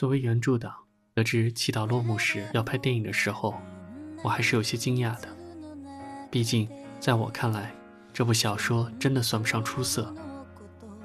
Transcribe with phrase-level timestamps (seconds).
[0.00, 0.72] 作为原著党，
[1.12, 3.54] 得知祈祷落幕时要拍电影的时候，
[4.24, 5.28] 我还是有些惊讶的。
[6.30, 6.66] 毕竟，
[6.98, 7.70] 在我看来，
[8.10, 10.10] 这部小说真的算不上出色。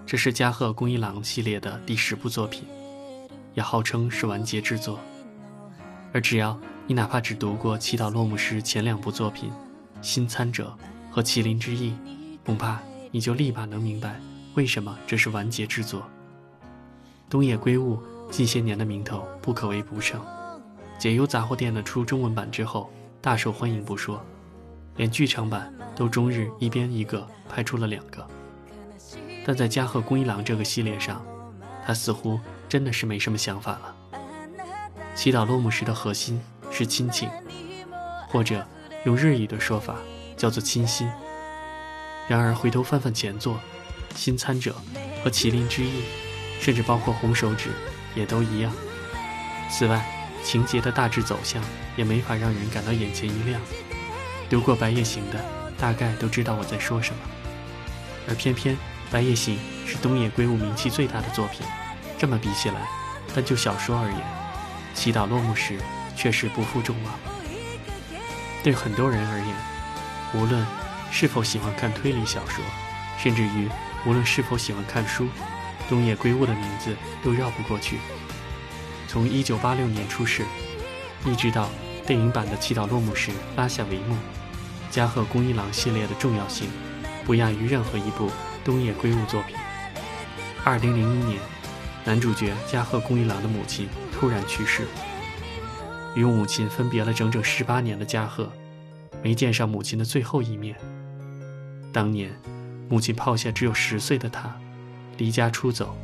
[0.06, 2.64] 这是加贺恭一郎系列的第十部作品，
[3.54, 4.98] 也号称是完结之作。
[6.14, 9.50] 而只要你哪怕只读过祈祷落幕时前两部作品
[10.02, 10.74] 《新参者》
[11.14, 11.92] 和《麒麟之翼》，
[12.46, 12.80] 恐怕
[13.12, 14.22] 你就立马能明白
[14.54, 16.10] 为什么这是完结之作。
[17.30, 18.02] 东野圭吾
[18.32, 20.20] 近些年的名头不可谓不盛，
[20.98, 24.24] 解忧杂货店的出中文版之后大受欢迎不说，
[24.98, 28.28] 连剧场版都终日一边一个拍出了两个。
[29.46, 31.26] 但在加贺恭一郎这个系列上，
[31.86, 33.96] 他似乎真的是没什么想法了。
[35.14, 37.30] 祈祷落幕时的核心是亲情，
[38.28, 38.66] 或者
[39.06, 39.96] 用日语的说法
[40.36, 41.08] 叫做亲心。
[42.28, 43.54] 然而回头翻翻前作
[44.16, 44.76] 《新参者》
[45.24, 46.02] 和《麒麟之翼》，
[46.60, 47.70] 甚至包括《红手指》，
[48.16, 48.72] 也都一样。
[49.70, 50.04] 此外，
[50.44, 51.62] 情节的大致走向
[51.96, 53.62] 也没法让人感到眼前一亮。
[54.50, 55.44] 读过《白夜行》的
[55.78, 57.20] 大概都知道我在说什么，
[58.28, 58.76] 而偏偏。
[59.12, 59.58] 《白夜行》
[59.90, 61.66] 是东野圭吾名气最大的作品，
[62.18, 62.76] 这么比起来，
[63.36, 64.18] 但就小说而言，
[64.96, 65.78] 《祈祷落幕时》
[66.16, 67.14] 确实不负众望。
[68.64, 69.48] 对很多人而言，
[70.34, 70.66] 无论
[71.12, 72.64] 是否喜欢看推理小说，
[73.18, 73.70] 甚至于
[74.06, 75.28] 无论是否喜欢看书，
[75.90, 77.98] 东野圭吾的名字都绕不过去。
[79.08, 80.44] 从1986年出世，
[81.26, 81.70] 一直到
[82.06, 84.16] 电影版的《祈祷落幕时》拉下帷幕，
[84.90, 86.68] 加贺恭一郎系列的重要性，
[87.26, 88.30] 不亚于任何一部。
[88.64, 89.56] 东野圭吾作品。
[90.64, 91.40] 二零零一年，
[92.04, 94.88] 男主角加贺恭一郎的母亲突然去世。
[96.16, 98.52] 与母亲分别了整整十八年的加贺，
[99.22, 100.76] 没见上母亲的最后一面。
[101.94, 102.32] 当年，
[102.90, 104.58] 母亲抛下只有十岁的他，
[105.18, 105.96] 离家出走，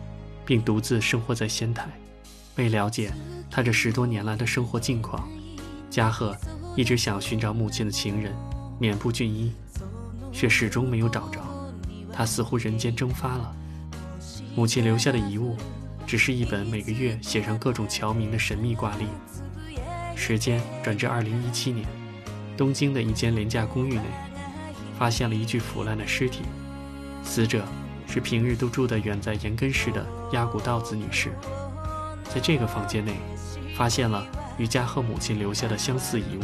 [0.46, 1.90] 并独自生活在仙台。
[2.56, 3.12] 为了解
[3.50, 5.28] 他这十多年来的生活境况，
[5.90, 6.36] 加贺
[6.76, 8.36] 一直想寻找母亲的情人
[8.80, 9.54] 免部俊一，
[10.32, 11.40] 却始终没有找着。
[12.14, 13.56] 他似乎人间蒸发了，
[14.56, 15.56] 母亲留下的遗物，
[16.06, 19.06] 只是一本每个月写上各种侨民的神秘挂历。
[20.16, 21.88] 时间转至二零一七年，
[22.58, 24.04] 东京的一间廉价公寓内，
[25.00, 26.42] 发现了一具腐烂的尸体，
[27.24, 27.66] 死者
[28.12, 31.32] 是平日都住得远在岩根市的鸭谷道子女士。
[32.26, 33.14] 在这个房间内，
[33.76, 34.28] 发现了
[34.58, 36.44] 与加贺母亲留下的相似遗物，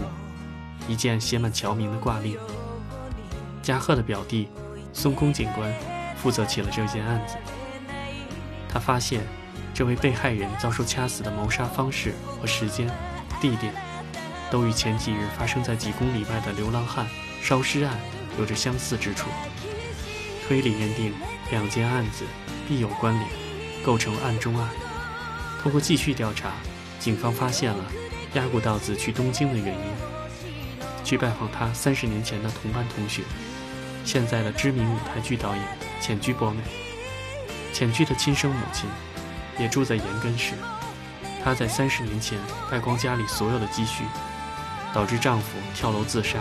[0.88, 2.38] 一件写满侨民的挂历。
[3.62, 4.48] 加贺的表弟。
[4.94, 5.72] 松宫警官
[6.16, 7.36] 负责起了这件案子。
[8.68, 9.22] 他发现，
[9.76, 12.88] 这位被害人遭受掐死的谋杀方式和时间、
[13.40, 13.72] 地点，
[14.50, 17.06] 都与前几日发生在几公里外的流浪汉
[17.44, 17.96] 烧尸案
[18.40, 19.30] 有着相似之处。
[20.48, 21.14] 推理认定，
[21.52, 22.26] 两件案子
[22.68, 23.26] 必有关联，
[23.84, 24.70] 构成案中案。
[25.62, 26.52] 通过继续调查，
[27.00, 27.84] 警方发现了
[28.34, 29.84] 鸭谷道子去东京的原因，
[31.04, 33.24] 去拜访他三十年前的同班同学。
[34.06, 35.64] 现在的知名舞台剧导演
[36.00, 36.62] 浅居博美，
[37.74, 38.90] 浅居的亲生母亲
[39.60, 40.54] 也住在岩根市。
[41.44, 42.38] 她在三十年前
[42.70, 44.04] 败光家里所有的积蓄，
[44.94, 46.40] 导致丈夫跳楼自杀，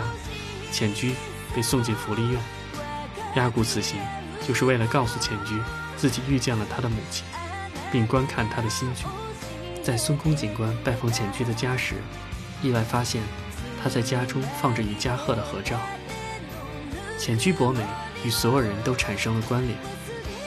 [0.71, 1.13] 浅居
[1.55, 2.39] 被送进福利院。
[3.35, 3.99] 压谷此行
[4.47, 5.59] 就是为了告诉浅居
[5.97, 7.25] 自己遇见了他的母亲，
[7.91, 9.03] 并观看他的新居。
[9.83, 11.95] 在孙空警官拜访浅居的家时，
[12.61, 13.21] 意外发现
[13.83, 15.77] 他在家中放着与加贺的合照。
[17.19, 17.81] 浅居博美
[18.23, 19.77] 与所有人都产生了关联，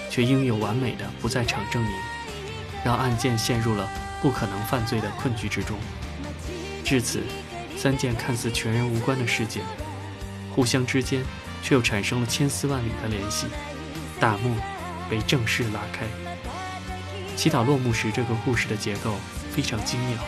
[0.08, 1.92] 却应有完美的不在场证明，
[2.84, 3.88] 让案件陷入了
[4.22, 5.76] 不可能犯罪的困局之中。
[6.84, 7.22] 至此，
[7.76, 9.62] 三件看似全然无关的事件，
[10.54, 11.22] 互相之间
[11.62, 13.46] 却又产生了千丝万缕的联系，
[14.20, 14.54] 大幕
[15.08, 16.06] 被正式拉开。
[17.34, 19.16] 祈祷落幕时，这个故事的结构
[19.50, 20.18] 非常精妙，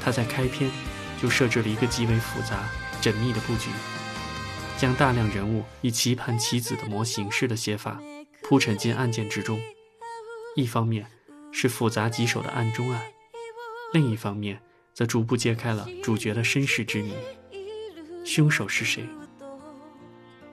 [0.00, 0.70] 它在开篇
[1.20, 2.70] 就设置了一个极为复杂、
[3.02, 3.70] 缜密的布局。
[4.76, 8.00] 将大量人物以棋盘棋子的模型式的写法
[8.44, 9.60] 铺陈进案件之中，
[10.54, 11.04] 一方面
[11.50, 13.02] 是复杂棘手的案中案，
[13.92, 14.60] 另一方面
[14.94, 17.12] 则逐步揭开了主角的身世之谜：
[18.24, 19.04] 凶手是谁？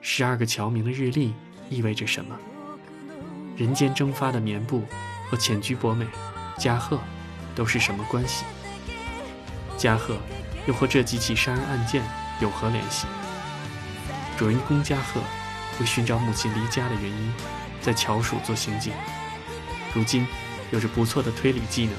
[0.00, 1.32] 十二个侨民的日历
[1.70, 2.36] 意味着什么？
[3.56, 4.84] 人间蒸发的棉布
[5.30, 6.06] 和浅居博美、
[6.58, 7.00] 加贺
[7.54, 8.44] 都是什么关系？
[9.78, 10.16] 加贺
[10.66, 12.02] 又和这几起杀人案件
[12.40, 13.06] 有何联系？
[14.36, 15.20] 主人公加贺
[15.80, 17.32] 为寻找母亲离家的原因，
[17.80, 18.92] 在桥署做刑警。
[19.94, 20.26] 如今
[20.70, 21.94] 有着不错的推理技能，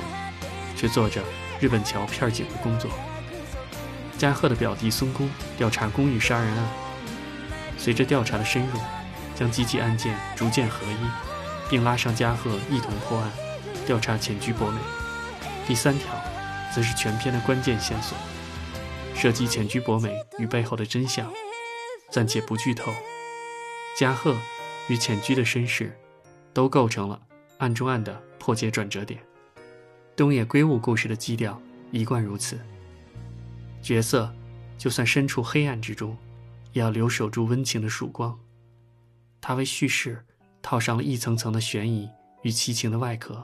[0.76, 1.24] 却做着
[1.60, 2.92] 日本桥片警的工作。
[4.16, 5.28] 加贺的表弟松宫
[5.58, 6.68] 调查公寓杀人案，
[7.80, 8.80] 随着调查的深入，
[9.36, 11.27] 将几起案件逐渐合一，
[11.70, 13.32] 并拉上加贺一同破案，
[13.86, 14.80] 调查浅居博美。
[15.68, 16.14] 第三条，
[16.74, 18.18] 则是全片的关键线索，
[19.14, 21.32] 涉及浅居博美与背后的真相，
[22.10, 22.92] 暂且不剧透。
[23.98, 24.36] 加贺
[24.88, 25.98] 与浅居的身世，
[26.54, 27.22] 都构成了
[27.58, 29.20] 案中案的破解转折点。
[30.16, 31.62] 东野圭吾故事的基调
[31.92, 32.60] 一贯如此，
[33.82, 34.34] 角色
[34.78, 36.18] 就算身处黑暗之中，
[36.72, 38.40] 也要留守住温情的曙光。
[39.42, 40.26] 他为叙事
[40.70, 42.10] 套上了一层层的悬疑
[42.42, 43.42] 与奇情的外壳，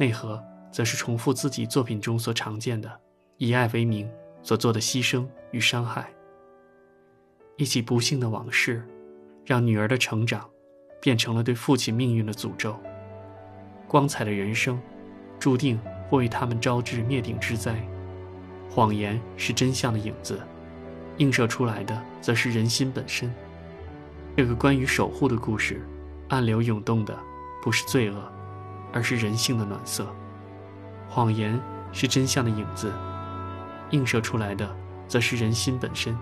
[0.00, 0.42] 内核
[0.72, 2.90] 则是重复自己作品中所常见的
[3.36, 4.10] 以爱为名
[4.42, 6.08] 所做的牺牲与伤害。
[7.58, 8.82] 一起不幸的往事。
[9.44, 10.48] 让女儿的成长
[11.00, 12.76] 变成了对父亲命运的诅咒。
[13.86, 14.80] 光彩的人生，
[15.38, 15.78] 注定
[16.08, 17.78] 会为他们招致灭顶之灾。
[18.70, 20.40] 谎言是真相的影子，
[21.18, 23.32] 映射出来的则是人心本身。
[24.36, 25.80] 这个关于守护的故事，
[26.28, 27.18] 暗流涌动的
[27.62, 28.32] 不是罪恶，
[28.92, 30.06] 而是人性的暖色。
[31.08, 31.60] 谎言
[31.92, 32.92] 是真相的影子，
[33.90, 34.68] 映射出来的
[35.06, 36.16] 则是人心本身。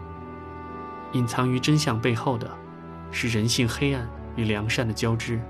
[1.12, 2.50] 隐藏于真相背后的。
[3.16, 5.40] 是人性黑暗与良善的交织，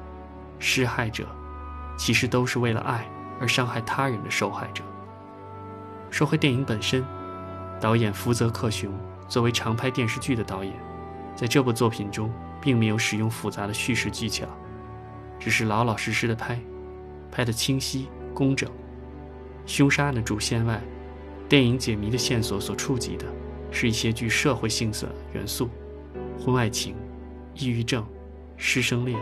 [0.58, 1.24] 施害者
[1.96, 3.08] 其实都是为了爱
[3.40, 4.84] 而伤害他人的受害者。
[6.10, 7.02] 说回电影本身，
[7.80, 8.92] 导演福泽克雄
[9.28, 10.74] 作为常拍电视剧的导演，
[11.34, 12.30] 在这部作品中
[12.64, 14.46] 并没有使用复杂的叙事技巧，
[15.38, 16.58] 只是老老实实的拍，
[17.30, 18.66] 拍得清晰工整。
[19.66, 20.80] 凶杀案的主线外，
[21.46, 23.26] 电影解谜的线索所触及的
[23.70, 25.68] 是一些具社会性色元素，
[26.42, 26.96] 婚外情。
[27.56, 28.04] 抑郁症、
[28.56, 29.16] 师生恋、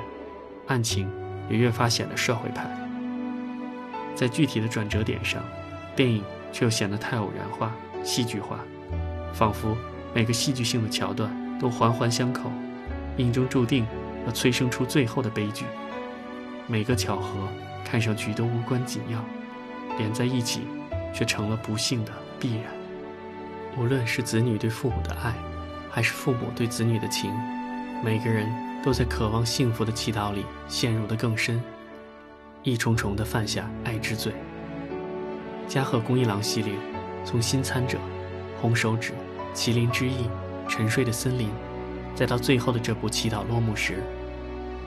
[0.69, 1.07] 案情
[1.51, 2.67] 也越发显得社会派。
[4.15, 5.43] 在具体的转折点上，
[5.95, 8.61] 电影却又显得太偶然化、戏剧化，
[9.35, 9.77] 仿佛
[10.15, 12.51] 每个戏剧性的桥段都环环相扣，
[13.17, 13.87] 命中注定
[14.27, 15.65] 要催生出最后的悲剧。
[16.67, 17.49] 每个巧合
[17.85, 19.23] 看上去都无关紧要，
[19.99, 20.63] 连在一起
[21.13, 22.65] 却成了不幸的必然。
[23.77, 25.35] 无论是子女对父母的爱，
[25.91, 27.33] 还是父母对子女的情。
[28.05, 28.49] 每个人
[28.83, 31.63] 都在渴望幸福的祈祷里陷入得更深，
[32.63, 34.33] 一重重地犯下爱之罪。
[35.69, 36.75] 加贺恭一郎系列，
[37.25, 37.99] 从新参者、
[38.61, 39.13] 红手指、
[39.55, 40.29] 麒麟之翼、
[40.69, 41.49] 沉睡的森林，
[42.15, 44.03] 再到最后的这部祈祷落幕时，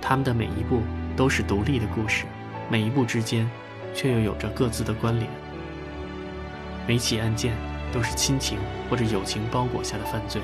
[0.02, 0.82] 他们的每一步
[1.16, 2.26] 都是独立的故事，
[2.70, 3.50] 每一步之间
[3.94, 5.30] 却又有着各自的关联。
[6.88, 7.54] 每起案件
[7.92, 8.58] 都是亲情
[8.90, 10.42] 或者友情包裹下的犯罪，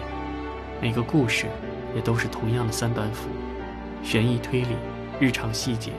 [0.81, 1.45] 每个故事。
[1.93, 3.27] 也都是同样的三板斧，
[4.01, 4.77] 悬疑推理、
[5.19, 5.91] 日常细节，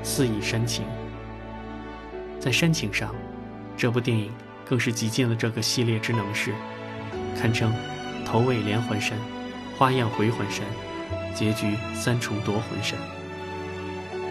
[0.00, 0.84] 肆意煽情。
[2.38, 3.12] 在煽情上，
[3.76, 4.30] 这部电影
[4.64, 6.54] 更是极尽了这个系列之能事，
[7.36, 7.72] 堪称
[8.24, 9.18] 头尾连环山，
[9.82, 10.64] 花样回魂山，
[11.34, 12.96] 结局三重夺魂山。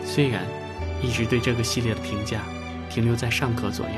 [0.01, 0.45] 虽然
[1.01, 2.39] 一直对这个系列的评价
[2.89, 3.95] 停留在上可左右，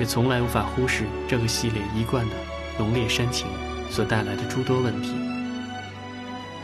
[0.00, 2.34] 也从来无法忽视这个系列一贯的
[2.78, 3.46] 浓烈煽情
[3.90, 5.14] 所带来的诸多问题。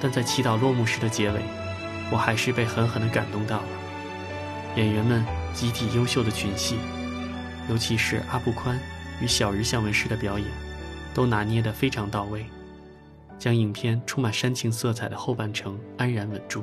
[0.00, 1.42] 但在祈祷落幕时的结尾，
[2.10, 3.68] 我还是被狠狠地感动到了。
[4.76, 6.76] 演员们集体优秀的群戏，
[7.68, 8.80] 尤其是阿布宽
[9.20, 10.48] 与小日向文世的表演，
[11.12, 12.46] 都拿捏得非常到位，
[13.40, 16.62] 将影片充满煽情色彩的后半程安然稳住，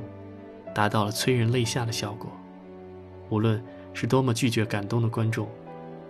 [0.74, 2.31] 达到了催人泪下的效果。
[3.29, 3.62] 无论
[3.93, 5.50] 是多么拒绝感动的观众，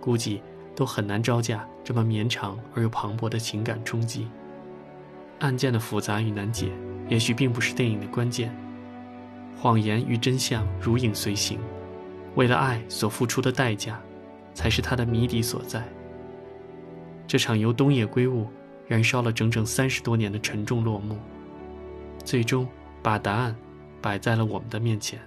[0.00, 0.42] 估计
[0.76, 4.28] 都很难招架这么绵长而又磅礴的情感冲击。
[5.40, 6.70] 案件的复杂与难解。
[7.08, 8.54] 也许并不是电影的关键，
[9.58, 11.58] 谎言与真相如影随形，
[12.34, 13.98] 为了爱所付出的代价，
[14.52, 15.82] 才是它的谜底所在。
[17.26, 18.46] 这场由东野圭吾
[18.88, 21.16] 燃烧了整整三十多年的沉重落幕，
[22.24, 22.66] 最终
[23.02, 23.54] 把答案
[24.00, 25.20] 摆在了我们的面前。